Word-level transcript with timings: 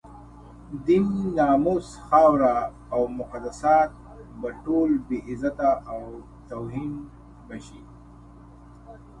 دين، 0.85 1.05
ناموس، 1.37 1.87
خاوره 2.07 2.55
او 2.93 3.01
مقدسات 3.19 3.91
به 4.39 4.49
ټول 4.63 4.89
بې 5.07 5.17
عزته 5.29 5.69
او 5.93 6.01
توهین 6.49 6.93
به 7.47 7.55
شي. 7.65 7.81